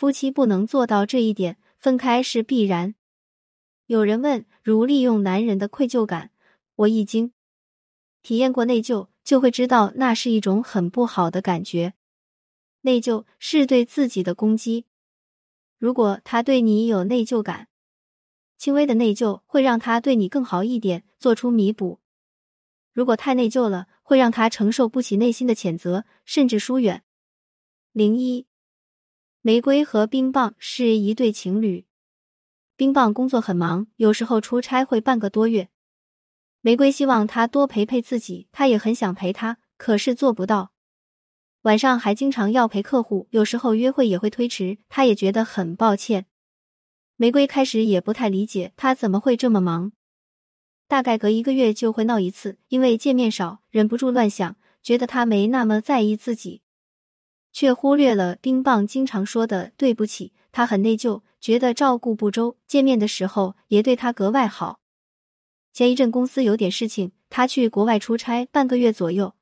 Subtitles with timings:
[0.00, 2.94] 夫妻不能做到这一点，分开是必然。
[3.84, 6.30] 有人问，如利用男人的愧疚感，
[6.74, 7.34] 我一惊。
[8.22, 11.92] 体验过内疚，就会知道那是一种很不好的感觉。
[12.80, 14.86] 内疚是对自己的攻击。
[15.76, 17.68] 如果他对你有内疚感，
[18.56, 21.98] 轻微的内疚会让他对你更好一点，做出弥补；
[22.94, 27.02] 如果太内疚了，会让他承受不起内心的谴责，甚至疏远。
[27.92, 28.46] 零一，
[29.42, 31.86] 玫瑰和冰棒是一对情侣。
[32.76, 35.70] 冰棒工作很忙，有时候出差会半个多月。
[36.60, 40.72] 玫瑰希望他多陪陪自己，他也很想陪他，可是做不到。
[41.62, 46.26] 晚上还经常要陪客户，有时候约会也会推迟，他也觉得很抱歉。
[47.16, 49.92] 玫瑰开始也不太理解他怎么会这么忙，
[50.86, 56.60] 大概隔一个月就会闹一次，因为见面少，忍不住乱想，觉得他没那么在意自己。
[57.52, 62.56] 却忽略了冰棒经常说的对不起，他很内疚，觉得照顾不周。
[62.66, 64.80] 见面的时候也对他格外好。
[65.72, 69.34] 前一阵公司有点事情，他去国外出差半个月左右，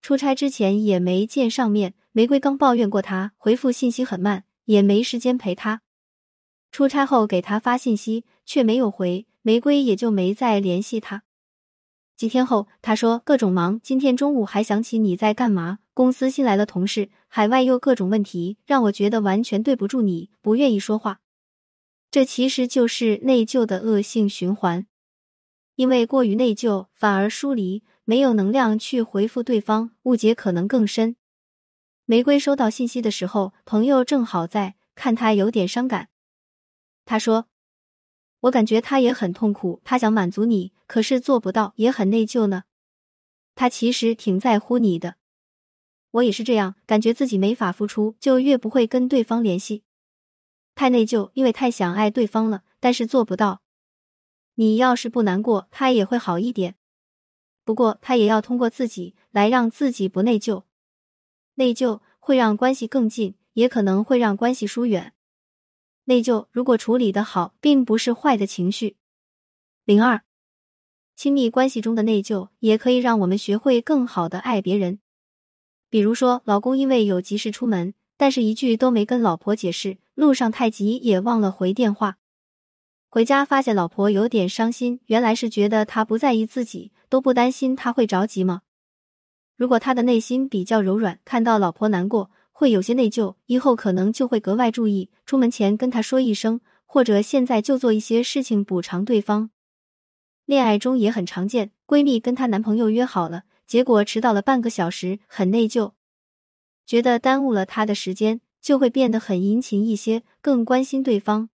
[0.00, 1.94] 出差之前也没见上面。
[2.12, 5.82] 玫瑰刚抱怨过他回复信息很慢，也没时间陪他。
[6.70, 11.24] 出差后给他发信息却没有回，玫瑰也就没再联系他。
[12.16, 15.80] 几天后，他说各种忙，今天中午还想起你在干嘛。
[15.92, 21.20] 公司新来了同事，海外又各种问题，让我觉得完全对不住你，不愿意说话。
[22.12, 24.86] 这其实就是内疚的恶性循环，
[25.74, 31.16] 因为过于内疚，反而疏离，没有能量去回复对方，误解可能更深。
[32.04, 36.10] 玫瑰收到信息的时候，朋友正好在看，他有点伤感。
[37.04, 37.46] 他说。
[38.44, 42.64] 我感觉他也很痛苦，他想满足你，可是做不到，也很内疚呢。
[43.54, 45.16] 他其实挺在乎你的，
[46.10, 49.82] 我也是这样，感觉自己没法付出，就越不会跟对方联系，
[50.74, 53.62] 太内疚，因为太想爱对方了，但是做不到。
[54.56, 56.74] 你要是不难过，他也会好一点。
[57.64, 60.64] 不过他也要通过自己来让自己不内疚，
[61.54, 65.13] 内疚会让关系更近，也可能会让关系疏远。
[66.06, 68.96] 内疚如果处理的好，并不是坏的情绪。
[69.84, 70.22] 零二，
[71.16, 74.98] 亲密关系中的内疚也可以让我们学会更好的爱别人。
[75.88, 82.18] 比如说，老公因为有急事出门，但是一句都没跟老婆解释，路上太急也忘了回电话。
[83.08, 88.62] 回家发现老婆有点伤心，原来是觉得他不在意自己，都不担心他会着急吗？
[89.56, 92.30] 如果他的内心比较柔软，看到老婆难过。
[92.56, 99.50] 会有些内疚，以后可能就会格外注意，出门前跟他说一声，或者现在就做一些事情补偿对方。
[100.44, 105.94] 恋爱中也很常见，闺蜜跟她男朋友约好了，结果迟到了半个小时，很内疚，
[106.86, 111.48] 觉得耽误了他的时间，就会变得很殷勤一些，更关心对方。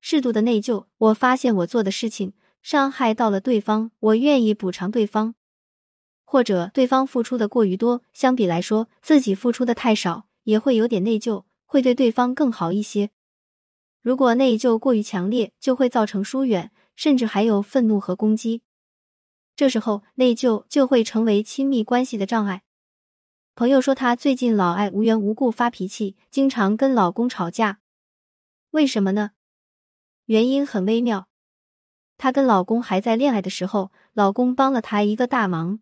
[0.00, 5.34] 适度的内疚，我发现我做的事情伤害到了对方，我愿意补偿对方。
[6.24, 13.10] 或者对方付出的过于多，相比来说自己付出的太少，也会有点内疚，会对对方更好一些。
[14.02, 18.62] 如果内疚过于强烈，就会造成疏远，甚至还有愤怒和攻击。
[19.56, 22.64] 这时候内疚就会成为亲密关系的障碍。
[23.54, 27.78] 朋友说，她最近老爱无缘无故发脾气，经常跟老公吵架。
[28.72, 29.30] 为什么呢？
[30.24, 31.28] 原因很微妙。
[32.18, 35.78] 她跟老公还在恋爱的时候，老公帮了她一个大忙。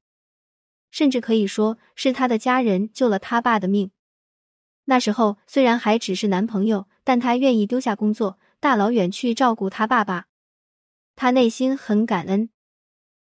[0.92, 3.90] 甚至可以说是她的家人救了她爸的命。
[4.84, 10.26] 那时候虽然还只是男朋友，但她愿意丢下工作，大老远去照顾她爸爸，
[11.16, 12.50] 她内心很感恩。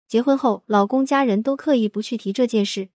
[0.06, 2.90] 结婚后，老公家人都刻意不去提这件事。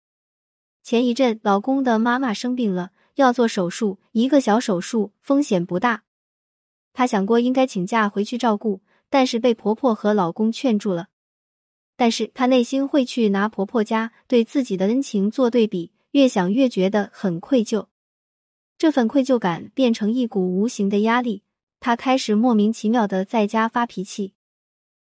[0.83, 6.05] 前一阵，老公的妈妈生病了，要做手术，一个小手术，风险不大。
[6.93, 11.09] 她想过应该请假回去照顾，但是被婆婆和老公劝住了。
[11.97, 17.87] 但是她内心会去拿婆婆家对自己的恩情做对比，越想越觉得很愧疚，
[18.77, 21.43] 这份愧疚感变成一股无形的压力，
[21.79, 24.35] 她开始莫名其妙的在家发脾气，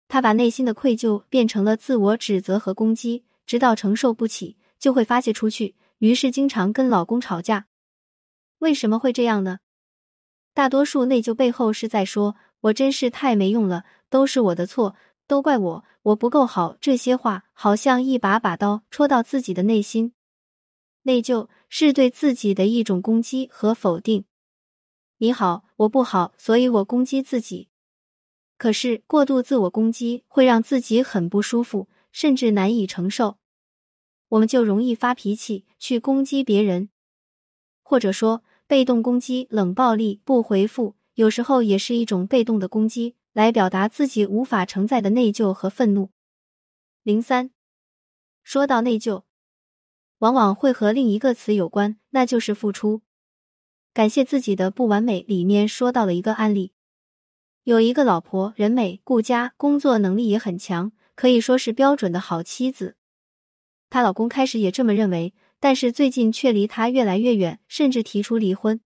[0.09, 7.67] 她把内心的愧疚变成了自我指责和攻击，直到承受不起就会发泄出去，于是经常跟老公吵架。
[8.61, 9.59] 为什么会这样呢？
[10.55, 14.97] 大多数内疚背后是在说：“我真是太没用了，都是我的错。”
[15.31, 16.77] 都怪我，我不够好。
[16.81, 20.13] 这些话好像一把把刀戳到自己的内心。
[21.03, 24.25] 内疚是对自己的一种攻击和否定。
[25.19, 27.69] 你好，我不好，所以我攻击自己。
[28.59, 33.37] 可是过度自我攻击会让自己很不舒服，甚至难以承受。
[34.31, 36.91] 我们就容易发脾气去攻击别人，
[37.85, 46.11] 或者说被动攻击、冷暴力、不回复，有时候也是一种被动的攻击，来表达自己无法承载的内疚和愤怒。
[47.03, 47.51] 零三，
[48.43, 49.25] 说到内疚，
[50.19, 53.03] 往往会和另一个词有关，那就是付出。
[53.93, 56.73] 感谢自己的不完美里面说到了一个案例，
[57.65, 62.97] 有一个老婆，人美、顾家，工作能力也很强，可以说是标准的好妻子。
[63.89, 65.35] 她老公开始也这么认为。
[65.63, 68.81] 但是最近却离她越来越远，甚至提出离婚。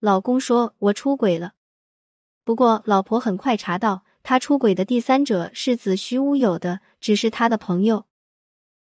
[0.00, 1.52] 老公说：“我出轨了。”
[2.46, 8.06] 不过老婆很快查到，他出轨的第三者是子虚乌有的，只是他的朋友。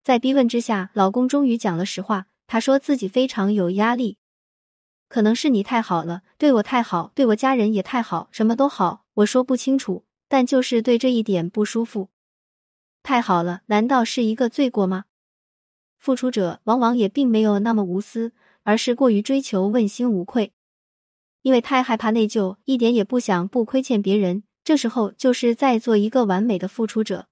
[0.03, 2.27] 在逼问之下，老公终于讲了实话。
[2.49, 4.19] 他说自己非常有压力，
[5.09, 9.05] 可能是你太好了，对我太好，对我家人也太好，什么都好。
[9.15, 12.09] 我说不清楚，但就是对这一点不舒服。
[13.05, 15.05] 太好了，难道是一个罪过吗？
[16.01, 18.33] 付出者往往也并没有那么无私，
[18.65, 20.53] 而是过于追求问心无愧，
[21.45, 24.45] 因为太害怕内疚，一点也不想不亏欠别人。
[24.65, 27.29] 这时候就是在做一个完美的付出者，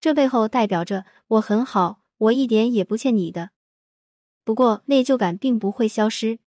[0.00, 3.50] 这背后代表着我很好，我一点也不欠你的。
[4.44, 6.38] 不过内疚感并不会消失，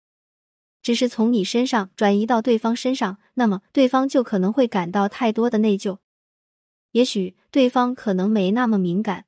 [0.81, 5.99] 只是从你身上转移到对方身上，那么对方就可能会感到太多的内疚。
[6.93, 9.25] 也许对方可能没那么敏感。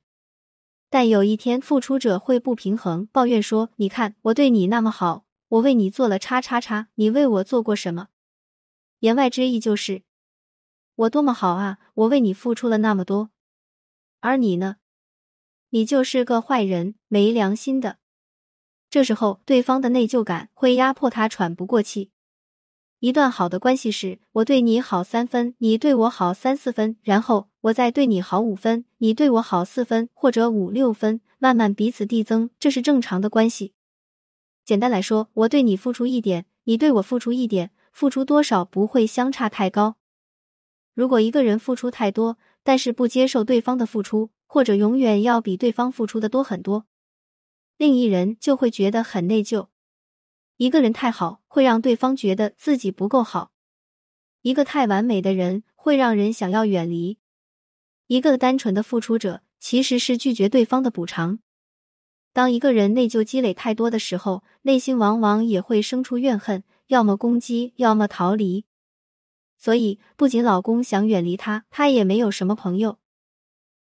[0.89, 8.07] 但有一天，付出者会不平衡，抱怨说：“你看，我对你那么好，我为你做了叉叉叉，你为我做过什么？”
[8.99, 10.03] 言外之意就是
[10.95, 13.31] 我多么好啊，我为你付出了那么多，
[14.19, 14.77] 而你呢？
[15.69, 17.97] 你就是个坏人，没良心的。
[18.89, 22.11] 这时候，对方的内疚感会压迫他喘不过气。
[22.99, 33.73] 一段好的关系是我对你好三分，你对我好三四分，然后我再对你好五分，你对我好四分或者五六分，慢慢彼此递增，这是正常的关系。
[34.63, 39.97] 简单来说，我对你付出一点，你对我付出一点，付出多少不会相差太高。
[40.93, 46.85] 如果一个人付出太多，但是不接受对方的付出，或者永远要比对方付出的多很多，
[47.77, 49.67] 另一人就会觉得很内疚。
[50.57, 53.51] 一个人太好，会让对方觉得自己不够好；
[54.43, 57.17] 一个太完美的人，会让人想要远离。
[58.07, 61.39] 一个单纯的付出者，其实是拒绝对方的补偿。
[62.33, 68.65] 当一个人内疚积累太多的时候，内心往往也会生出怨恨，要么攻击，要么逃离。
[69.57, 72.99] 所以，不仅老公想远离他，他也没有什么朋友。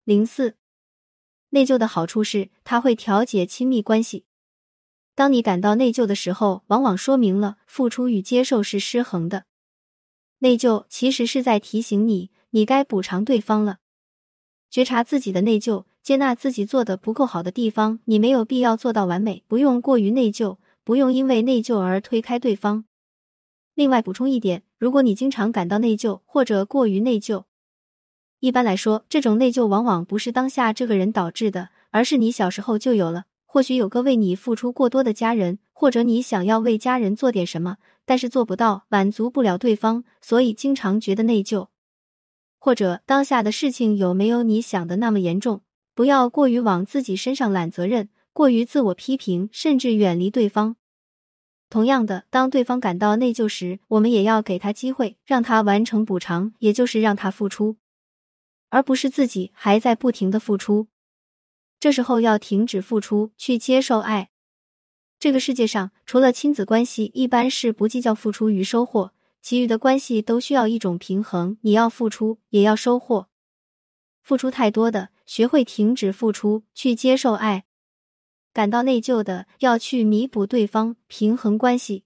[0.03, 0.57] 零四，
[1.49, 4.25] 内疚的好处是，他会调节亲密关系。
[5.15, 9.45] 当你感到内疚的时候，往往说明了付出与接受是失衡的。
[10.39, 13.77] 内疚其实是在提醒你，你该补偿对方了。
[14.69, 22.83] 觉察自己的内疚，接纳自己做的不够好的地方，你没有必要做到完美，不用过于内疚，不用因为内疚而推开对方。
[23.73, 27.45] 另外补充一点，如果你经常感到内疚或者过于内疚，
[28.41, 33.23] 一般来说，这种内疚往往不是当下这个人导致的，而是你小时候就有了。
[33.45, 41.67] 或许有个为你付出过多的家人，或者你想要为家人做点什么，但是做不到，满足不了对方，所以经常觉得内疚。
[42.59, 45.61] 或者当下的事情有没有你想的那么严重？
[45.93, 50.75] 不要过于往自己身上揽责任，过于自我批评，甚至远离对方。
[51.69, 57.77] 同样的，当对方感到内疚时，我们也要给他机会，让他完成补偿，也就是让他付出，
[58.69, 60.87] 而不是自己还在不停的付出。
[61.79, 64.29] 这时候要停止付出，去接受爱。
[65.19, 71.57] 这个世界上，除了亲子关系，一般是不计较付出与收获，其余的关系都需要一种平衡。
[71.61, 73.29] 你要付出，也要收获。
[74.21, 77.63] 付出太多的，学会停止付出，去接受爱；
[78.53, 82.03] 感到内疚的，要去弥补对方，平衡关系。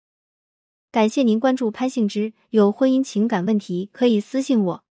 [0.91, 4.86] 感谢您关注潘幸之，有婚姻情感问题可以私信我。